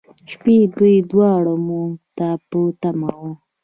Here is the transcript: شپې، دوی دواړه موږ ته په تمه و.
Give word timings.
شپې، 0.31 0.57
دوی 0.75 0.95
دواړه 1.11 1.53
موږ 1.67 1.91
ته 2.17 2.29
په 2.49 2.59
تمه 2.81 3.11
و. 3.19 3.23